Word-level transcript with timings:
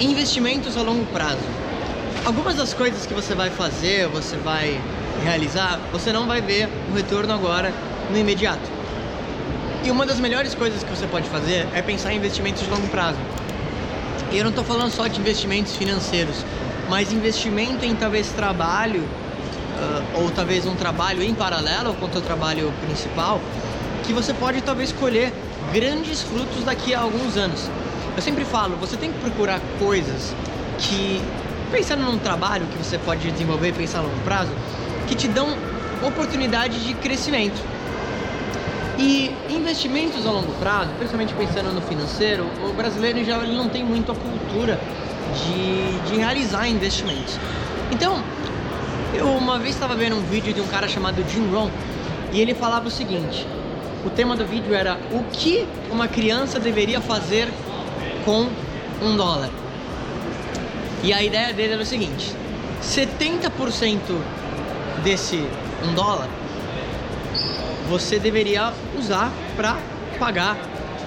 Investimentos 0.00 0.76
a 0.76 0.82
longo 0.82 1.06
prazo. 1.06 1.38
Algumas 2.24 2.56
das 2.56 2.74
coisas 2.74 3.06
que 3.06 3.14
você 3.14 3.32
vai 3.32 3.48
fazer, 3.48 4.08
você 4.08 4.36
vai 4.36 4.80
realizar, 5.22 5.78
você 5.92 6.12
não 6.12 6.26
vai 6.26 6.40
ver 6.40 6.68
o 6.90 6.96
retorno 6.96 7.32
agora 7.32 7.72
no 8.10 8.18
imediato. 8.18 8.68
E 9.84 9.90
uma 9.92 10.04
das 10.04 10.18
melhores 10.18 10.52
coisas 10.52 10.82
que 10.82 10.90
você 10.90 11.06
pode 11.06 11.28
fazer 11.28 11.68
é 11.72 11.80
pensar 11.80 12.12
em 12.12 12.16
investimentos 12.16 12.64
de 12.64 12.70
longo 12.70 12.88
prazo. 12.88 13.18
E 14.32 14.36
eu 14.36 14.42
não 14.42 14.50
estou 14.50 14.64
falando 14.64 14.90
só 14.90 15.06
de 15.06 15.20
investimentos 15.20 15.76
financeiros, 15.76 16.44
mas 16.88 17.12
investimento 17.12 17.84
em 17.84 17.94
talvez 17.94 18.28
trabalho, 18.32 19.02
uh, 19.02 20.22
ou 20.22 20.30
talvez 20.32 20.66
um 20.66 20.74
trabalho 20.74 21.22
em 21.22 21.32
paralelo 21.34 21.94
com 21.94 22.06
o 22.06 22.12
seu 22.12 22.20
trabalho 22.20 22.72
principal, 22.84 23.40
que 24.04 24.12
você 24.12 24.34
pode 24.34 24.60
talvez 24.60 24.90
colher 24.90 25.32
grandes 25.72 26.20
frutos 26.20 26.64
daqui 26.64 26.92
a 26.92 27.00
alguns 27.00 27.36
anos. 27.36 27.70
Eu 28.16 28.22
sempre 28.22 28.44
falo, 28.44 28.76
você 28.76 28.96
tem 28.96 29.12
que 29.12 29.18
procurar 29.18 29.60
coisas 29.78 30.34
que, 30.78 31.20
pensando 31.72 32.02
num 32.04 32.18
trabalho 32.18 32.64
que 32.66 32.78
você 32.78 32.96
pode 32.96 33.28
desenvolver 33.30 33.72
pensar 33.72 33.98
a 33.98 34.02
longo 34.02 34.20
prazo, 34.24 34.50
que 35.08 35.16
te 35.16 35.26
dão 35.26 35.48
oportunidade 36.06 36.84
de 36.84 36.94
crescimento. 36.94 37.60
E 38.96 39.34
investimentos 39.50 40.24
a 40.24 40.30
longo 40.30 40.52
prazo, 40.60 40.90
principalmente 40.96 41.34
pensando 41.34 41.72
no 41.72 41.82
financeiro, 41.82 42.46
o 42.64 42.72
brasileiro 42.72 43.24
geral 43.24 43.42
ele 43.42 43.56
não 43.56 43.68
tem 43.68 43.84
muito 43.84 44.12
a 44.12 44.14
cultura 44.14 44.78
de, 45.34 46.10
de 46.10 46.16
realizar 46.16 46.68
investimentos. 46.68 47.36
Então, 47.90 48.22
eu 49.12 49.26
uma 49.26 49.58
vez 49.58 49.74
estava 49.74 49.96
vendo 49.96 50.14
um 50.16 50.22
vídeo 50.22 50.52
de 50.52 50.60
um 50.60 50.66
cara 50.68 50.86
chamado 50.86 51.24
Jim 51.28 51.50
Rohn 51.50 51.70
e 52.32 52.40
ele 52.40 52.54
falava 52.54 52.86
o 52.86 52.90
seguinte: 52.90 53.44
o 54.06 54.10
tema 54.10 54.36
do 54.36 54.46
vídeo 54.46 54.72
era 54.72 54.96
o 55.10 55.24
que 55.32 55.66
uma 55.90 56.06
criança 56.06 56.60
deveria 56.60 57.00
fazer 57.00 57.48
com 58.24 58.48
um 59.02 59.16
dólar. 59.16 59.50
E 61.02 61.12
a 61.12 61.22
ideia 61.22 61.52
dele 61.52 61.74
era 61.74 61.82
o 61.82 61.86
seguinte: 61.86 62.34
70% 62.82 63.98
desse 65.02 65.46
um 65.86 65.94
dólar 65.94 66.28
você 67.88 68.18
deveria 68.18 68.72
usar 68.98 69.30
para 69.56 69.76
pagar 70.18 70.56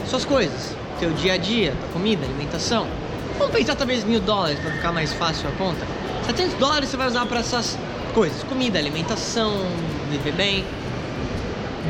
suas 0.08 0.23
coisas, 0.23 0.76
teu 1.00 1.12
dia 1.12 1.34
a 1.34 1.38
dia, 1.38 1.73
comida, 1.92 2.26
alimentação. 2.26 2.88
Vamos 3.38 3.56
pensar 3.56 3.76
talvez 3.76 4.04
mil 4.04 4.20
dólares 4.20 4.60
para 4.60 4.72
ficar 4.72 4.92
mais 4.92 5.14
fácil 5.14 5.50
a 5.50 5.52
conta. 5.54 5.86
700 6.26 6.58
dólares 6.58 6.90
você 6.90 6.98
vai 6.98 7.08
usar 7.08 7.26
para 7.26 7.40
essas 7.40 7.78
coisas: 8.14 8.44
comida, 8.44 8.78
alimentação, 8.78 9.54
viver 10.10 10.34
bem. 10.34 10.66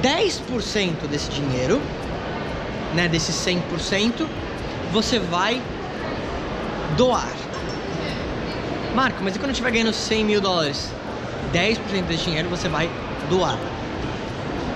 10% 0.02 1.08
desse 1.10 1.30
dinheiro, 1.32 1.82
né, 2.94 3.08
desse 3.08 3.32
100%, 3.32 4.28
você 4.92 5.20
vai 5.20 5.62
doar. 6.96 7.32
Marco, 8.96 9.24
mas 9.24 9.36
e 9.36 9.40
quando 9.40 9.50
eu 9.50 9.52
estiver 9.52 9.72
ganhando 9.72 9.94
100 9.94 10.26
mil 10.26 10.42
dólares? 10.42 10.92
10% 11.54 12.04
desse 12.08 12.26
dinheiro 12.26 12.50
você 12.50 12.68
vai 12.68 12.90
doar. 13.30 13.58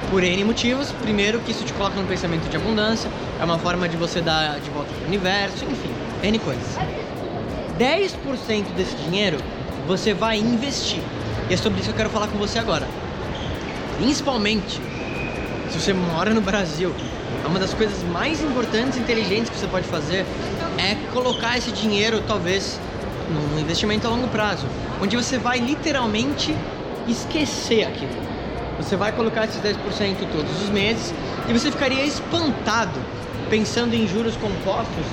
Por 0.10 0.24
N 0.24 0.44
motivos. 0.44 0.92
Primeiro, 1.02 1.40
que 1.40 1.52
isso 1.52 1.64
te 1.64 1.74
coloca 1.74 1.96
num 1.96 2.06
pensamento 2.06 2.50
de 2.50 2.56
abundância, 2.56 3.10
é 3.40 3.44
uma 3.44 3.58
forma 3.58 3.88
de 3.88 3.98
você 3.98 4.22
dar 4.22 4.60
de 4.60 4.70
volta 4.70 4.92
para 4.94 5.04
o 5.04 5.08
universo, 5.08 5.66
enfim, 5.66 5.92
N 6.24 6.40
coisas. 6.40 6.78
10% 7.80 8.66
desse 8.76 8.96
dinheiro 8.96 9.38
você 9.88 10.14
vai 10.14 10.38
investir. 10.38 11.02
E 11.50 11.54
é 11.54 11.58
sobre 11.58 11.80
isso 11.80 11.90
que 11.90 11.94
eu 11.94 11.98
quero 11.98 12.10
falar 12.10 12.28
com 12.28 12.38
você 12.38 12.60
agora. 12.60 12.88
Principalmente 13.98 14.80
se 15.72 15.80
você 15.80 15.94
mora 15.94 16.34
no 16.34 16.42
Brasil, 16.42 16.94
uma 17.46 17.60
das 17.60 17.74
coisas 17.74 18.04
mais 18.04 18.42
importantes 18.42 18.98
e 18.98 19.02
inteligentes 19.02 19.50
que 19.50 19.58
você 19.58 19.68
pode 19.68 19.88
fazer 19.88 20.26
é 20.78 20.96
colocar 21.14 21.58
esse 21.58 21.72
dinheiro, 21.72 22.22
talvez, 22.28 22.80
num 23.30 23.60
investimento 23.60 24.08
a 24.08 24.10
longo 24.10 24.28
prazo, 24.28 24.66
onde 25.02 25.16
você 25.16 25.38
vai 25.38 25.60
literalmente 25.60 26.56
esquecer 27.08 27.84
aquilo. 27.86 28.12
Você 28.78 28.96
vai 28.96 29.12
colocar 29.12 29.46
esses 29.46 29.62
10% 29.62 29.76
todos 30.32 30.62
os 30.64 30.70
meses 30.70 31.14
e 31.48 31.54
você 31.54 31.72
ficaria 31.72 32.04
espantado 32.06 33.00
pensando 33.50 33.94
em 33.94 34.08
juros 34.08 34.36
compostos 34.38 35.06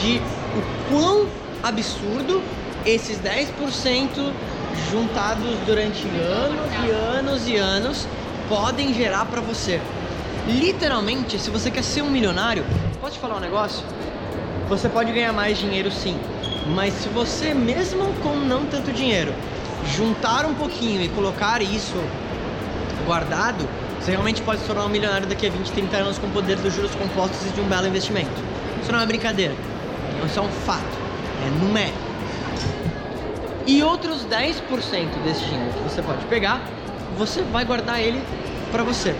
de 0.00 0.18
o 0.56 0.90
quão 0.90 1.26
absurdo 1.62 2.40
esses 2.86 3.18
10% 3.18 4.32
juntados 4.90 5.58
durante 5.66 6.06
anos 6.08 6.70
e 6.84 6.90
anos 6.90 7.48
e 7.48 7.56
anos 7.56 8.06
podem 8.48 8.94
gerar 8.94 9.26
para 9.26 9.40
você. 9.40 9.80
Literalmente, 10.58 11.38
se 11.38 11.48
você 11.48 11.70
quer 11.70 11.84
ser 11.84 12.02
um 12.02 12.10
milionário, 12.10 12.64
posso 13.00 13.12
te 13.12 13.20
falar 13.20 13.36
um 13.36 13.40
negócio? 13.40 13.84
Você 14.68 14.88
pode 14.88 15.12
ganhar 15.12 15.32
mais 15.32 15.56
dinheiro 15.56 15.92
sim, 15.92 16.18
mas 16.74 16.92
se 16.94 17.08
você, 17.08 17.54
mesmo 17.54 18.12
com 18.14 18.34
não 18.34 18.66
tanto 18.66 18.92
dinheiro, 18.92 19.32
juntar 19.96 20.44
um 20.46 20.54
pouquinho 20.54 21.02
e 21.02 21.08
colocar 21.10 21.62
isso 21.62 21.94
guardado, 23.06 23.68
você 24.00 24.10
realmente 24.10 24.42
pode 24.42 24.60
se 24.60 24.66
tornar 24.66 24.86
um 24.86 24.88
milionário 24.88 25.28
daqui 25.28 25.46
a 25.46 25.50
20, 25.50 25.70
30 25.70 25.96
anos 25.98 26.18
com 26.18 26.26
o 26.26 26.30
poder 26.30 26.56
dos 26.56 26.74
juros 26.74 26.94
compostos 26.96 27.46
e 27.46 27.50
de 27.50 27.60
um 27.60 27.68
belo 27.68 27.86
investimento. 27.86 28.30
Isso 28.82 28.90
não 28.90 29.00
é 29.00 29.06
brincadeira, 29.06 29.54
isso 30.26 30.38
é 30.38 30.42
um 30.42 30.48
fato, 30.48 30.98
é 31.46 31.64
numérico. 31.64 31.98
E 33.66 33.84
outros 33.84 34.26
10% 34.26 35.22
desse 35.22 35.44
dinheiro 35.44 35.72
que 35.74 35.82
você 35.84 36.02
pode 36.02 36.24
pegar, 36.24 36.60
você 37.16 37.40
vai 37.42 37.64
guardar 37.64 38.00
ele 38.00 38.20
para 38.72 38.82
você. 38.82 39.14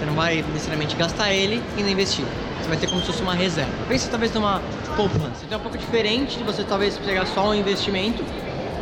Você 0.00 0.06
não 0.06 0.14
vai 0.14 0.42
necessariamente 0.54 0.96
gastar 0.96 1.30
ele 1.30 1.62
e 1.76 1.82
não 1.82 1.90
investir. 1.90 2.24
Você 2.58 2.68
vai 2.70 2.78
ter 2.78 2.86
como 2.86 3.02
se 3.02 3.08
fosse 3.08 3.20
uma 3.20 3.34
reserva. 3.34 3.70
Pense 3.86 4.08
talvez 4.08 4.32
numa 4.32 4.62
poupança. 4.96 5.44
Então 5.44 5.56
é 5.56 5.60
um 5.60 5.62
pouco 5.62 5.76
diferente 5.76 6.38
de 6.38 6.42
você 6.42 6.64
talvez 6.64 6.96
pegar 6.96 7.26
só 7.26 7.50
um 7.50 7.54
investimento 7.54 8.24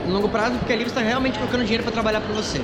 no 0.07 0.13
longo 0.13 0.29
prazo, 0.29 0.57
porque 0.59 0.73
ali 0.73 0.85
você 0.85 0.91
está 0.91 1.01
realmente 1.01 1.37
colocando 1.37 1.63
dinheiro 1.63 1.83
para 1.83 1.91
trabalhar 1.91 2.21
para 2.21 2.33
você. 2.33 2.61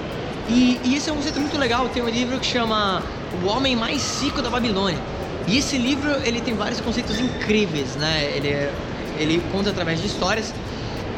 E, 0.49 0.81
e 0.85 0.95
esse 0.95 1.11
é 1.11 1.13
um 1.13 1.17
conceito 1.17 1.41
muito 1.41 1.59
legal. 1.59 1.89
Tem 1.89 2.01
um 2.01 2.09
livro 2.09 2.39
que 2.39 2.47
chama 2.47 3.03
O 3.43 3.49
Homem 3.49 3.75
Mais 3.75 4.23
Rico 4.23 4.41
da 4.41 4.49
Babilônia. 4.49 5.01
E 5.49 5.59
esse 5.59 5.77
livro 5.77 6.13
ele 6.23 6.41
tem 6.41 6.55
vários 6.55 6.81
conceitos 6.81 7.19
incríveis, 7.19 7.97
né? 7.97 8.31
Ele, 8.37 8.71
ele 9.19 9.43
conta 9.51 9.71
através 9.71 10.01
de 10.01 10.07
histórias. 10.07 10.55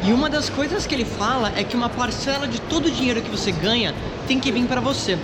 E 0.03 0.11
uma 0.11 0.27
das 0.27 0.49
coisas 0.49 0.87
que 0.87 0.95
ele 0.95 1.05
fala 1.05 1.53
é 1.55 1.63
que 1.63 1.75
uma 1.75 1.87
parcela 1.87 2.47
de 2.47 2.59
todo 2.61 2.87
o 2.87 2.91
dinheiro 2.91 3.21
que 3.21 3.29
você 3.29 3.51
ganha 3.51 3.93
tem 4.27 4.39
que 4.39 4.51
vir 4.51 4.65
para 4.65 4.81
você. 4.81 5.19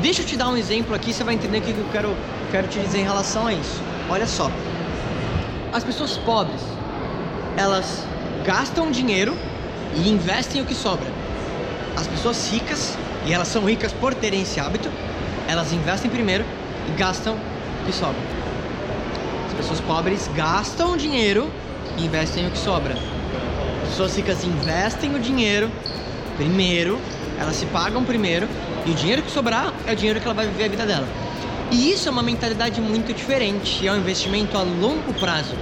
Deixa 0.00 0.22
eu 0.22 0.26
te 0.26 0.36
dar 0.36 0.48
um 0.48 0.56
exemplo 0.56 0.94
aqui, 0.94 1.12
você 1.12 1.24
vai 1.24 1.34
entender 1.34 1.58
o 1.58 1.62
que 1.62 1.70
eu 1.70 1.88
quero, 1.90 2.16
quero 2.50 2.68
te 2.68 2.78
dizer 2.78 2.98
em 2.98 3.04
relação 3.04 3.46
a 3.46 3.52
isso. 3.52 3.80
Olha 4.10 4.26
só. 4.26 4.50
As 5.72 5.82
pessoas 5.82 6.16
pobres, 6.18 6.60
elas 7.56 8.04
gastam 8.44 8.90
dinheiro 8.90 9.34
e 9.94 10.08
investem 10.08 10.60
o 10.60 10.64
que 10.64 10.74
sobra. 10.74 11.06
As 11.96 12.06
pessoas 12.06 12.50
ricas, 12.50 12.96
e 13.24 13.32
elas 13.32 13.48
são 13.48 13.64
ricas 13.64 13.92
por 13.92 14.14
terem 14.14 14.42
esse 14.42 14.60
hábito, 14.60 14.90
elas 15.48 15.72
investem 15.72 16.10
primeiro 16.10 16.44
e 16.88 16.98
gastam 16.98 17.34
o 17.34 17.86
que 17.86 17.92
sobra. 17.92 18.20
As 19.48 19.54
pessoas 19.54 19.80
pobres 19.80 20.28
gastam 20.34 20.96
dinheiro 20.96 21.50
e 21.96 22.04
investem 22.04 22.46
o 22.46 22.50
que 22.50 22.58
sobra. 22.58 22.94
As 23.82 23.88
pessoas 23.88 24.14
ricas 24.14 24.44
investem 24.44 25.14
o 25.14 25.18
dinheiro 25.18 25.70
primeiro, 26.36 27.00
elas 27.38 27.56
se 27.56 27.66
pagam 27.66 28.04
primeiro 28.04 28.48
e 28.84 28.90
o 28.90 28.94
dinheiro 28.94 29.22
que 29.22 29.30
sobrar 29.30 29.72
é 29.86 29.92
o 29.92 29.96
dinheiro 29.96 30.20
que 30.20 30.26
ela 30.26 30.34
vai 30.34 30.46
viver 30.46 30.64
a 30.64 30.68
vida 30.68 30.86
dela. 30.86 31.06
E 31.70 31.90
isso 31.90 32.08
é 32.08 32.12
uma 32.12 32.22
mentalidade 32.22 32.80
muito 32.80 33.12
diferente, 33.12 33.86
é 33.86 33.92
um 33.92 33.96
investimento 33.96 34.56
a 34.56 34.62
longo 34.62 35.12
prazo. 35.14 35.54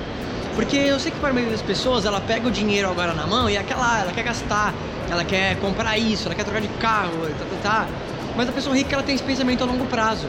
Porque 0.55 0.77
eu 0.77 1.01
sei 1.01 1.11
que 1.11 1.19
para 1.19 1.31
a 1.31 1.33
maioria 1.33 1.57
das 1.57 1.67
pessoas, 1.67 2.05
ela 2.05 2.21
pega 2.21 2.47
o 2.47 2.51
dinheiro 2.51 2.89
agora 2.89 3.13
na 3.13 3.27
mão 3.27 3.49
e 3.51 3.57
é 3.57 3.59
aquela, 3.59 4.01
ela 4.01 4.13
quer 4.13 4.23
gastar, 4.23 4.73
ela 5.11 5.25
quer 5.25 5.57
comprar 5.57 5.99
isso, 5.99 6.27
ela 6.27 6.35
quer 6.35 6.45
trocar 6.45 6.61
de 6.61 6.69
carro, 6.81 7.27
tá, 7.39 7.45
tá, 7.45 7.57
tá. 7.63 7.89
Mas 8.37 8.49
a 8.49 8.53
pessoa 8.53 8.77
rica, 8.77 8.95
ela 8.95 9.03
tem 9.03 9.15
esse 9.15 9.25
pensamento 9.25 9.65
a 9.65 9.67
longo 9.67 9.87
prazo. 9.87 10.29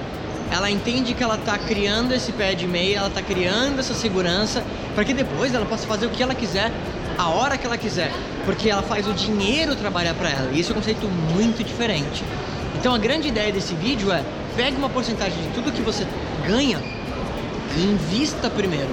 Ela 0.52 0.70
entende 0.70 1.14
que 1.14 1.24
ela 1.24 1.36
está 1.36 1.58
criando 1.58 2.14
esse 2.14 2.32
pé 2.32 2.54
de 2.54 2.68
meia, 2.68 3.00
ela 3.00 3.08
está 3.08 3.22
criando 3.22 3.80
essa 3.80 3.94
segurança, 3.94 4.64
para 4.94 5.04
que 5.04 5.14
depois 5.14 5.54
ela 5.54 5.66
possa 5.66 5.86
fazer 5.86 6.06
o 6.06 6.10
que 6.10 6.24
ela 6.24 6.34
quiser, 6.34 6.72
a 7.18 7.30
hora 7.30 7.58
que 7.58 7.66
ela 7.66 7.78
quiser. 7.78 8.12
Porque 8.46 8.70
ela 8.70 8.84
faz 8.84 9.08
o 9.08 9.14
dinheiro 9.14 9.76
trabalhar 9.76 10.14
para 10.14 10.30
ela. 10.30 10.52
E 10.54 10.60
isso 10.60 10.72
é 10.72 10.74
um 10.74 10.80
conceito 10.80 11.08
muito 11.08 11.64
diferente. 11.64 12.24
Então 12.78 12.94
a 12.94 12.98
grande 12.98 13.28
ideia 13.28 13.52
desse 13.52 13.74
vídeo 13.74 14.12
é 14.12 14.24
pegue 14.56 14.78
uma 14.78 14.90
porcentagem 14.90 15.42
de 15.42 15.50
tudo 15.50 15.72
que 15.72 15.82
você 15.82 16.06
ganha 16.48 16.80
e 17.78 17.84
invista 17.84 18.50
primeiro. 18.50 18.90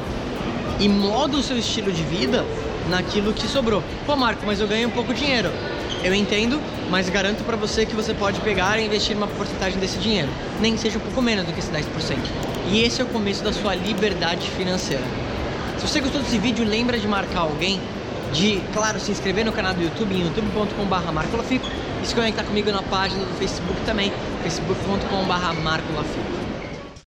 E 0.80 0.88
moda 0.88 1.36
o 1.36 1.42
seu 1.42 1.58
estilo 1.58 1.92
de 1.92 2.02
vida 2.02 2.44
naquilo 2.88 3.32
que 3.32 3.46
sobrou. 3.46 3.82
Pô, 4.06 4.16
Marco, 4.16 4.44
mas 4.46 4.60
eu 4.60 4.66
ganho 4.66 4.88
um 4.88 4.90
pouco 4.90 5.12
de 5.12 5.20
dinheiro. 5.20 5.50
Eu 6.02 6.12
entendo, 6.12 6.60
mas 6.90 7.08
garanto 7.08 7.44
para 7.44 7.56
você 7.56 7.86
que 7.86 7.94
você 7.94 8.12
pode 8.12 8.40
pegar 8.40 8.78
e 8.78 8.86
investir 8.86 9.16
uma 9.16 9.28
porcentagem 9.28 9.78
desse 9.78 9.98
dinheiro, 9.98 10.28
nem 10.60 10.76
seja 10.76 10.98
um 10.98 11.00
pouco 11.00 11.22
menos 11.22 11.46
do 11.46 11.52
que 11.52 11.60
esse 11.60 11.70
10%. 11.70 11.84
E 12.72 12.82
esse 12.82 13.00
é 13.00 13.04
o 13.04 13.06
começo 13.06 13.44
da 13.44 13.52
sua 13.52 13.74
liberdade 13.76 14.48
financeira. 14.50 15.04
Se 15.78 15.86
você 15.86 16.00
gostou 16.00 16.20
desse 16.20 16.38
vídeo, 16.38 16.64
lembra 16.64 16.98
de 16.98 17.06
marcar 17.06 17.40
alguém, 17.40 17.80
de, 18.32 18.60
claro, 18.72 18.98
se 18.98 19.12
inscrever 19.12 19.44
no 19.44 19.52
canal 19.52 19.74
do 19.74 19.82
YouTube 19.82 20.14
em 20.14 20.22
youtube.com/marcolafico 20.22 21.68
e 22.02 22.06
se 22.06 22.14
conectar 22.14 22.44
comigo 22.44 22.72
na 22.72 22.82
página 22.82 23.24
do 23.24 23.34
Facebook 23.34 23.80
também, 23.82 24.10
facebook.com.br 24.42 25.60
Marco 25.62 25.92
Lafico. 25.92 26.41